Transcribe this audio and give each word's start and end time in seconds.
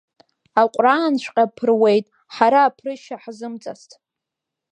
Аҟәраанҵәҟьа 0.61 1.45
ԥыруеит, 1.55 2.05
ҳара 2.33 2.59
аԥрышьа 2.63 3.21
ҳзымҵацт… 3.23 3.91